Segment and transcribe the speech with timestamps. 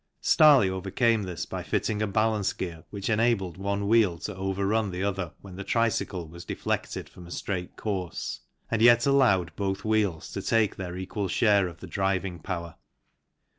[0.23, 4.89] Starley overcame this by fitting a balance gear which enabled one wheel to over run
[4.89, 8.39] the other when the tricycle was deflected from a straight course,
[8.71, 12.77] and yet allowed both wheels to take their equal share of the driving power.